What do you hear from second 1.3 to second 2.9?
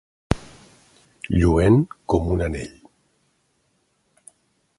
Lluent com un anell.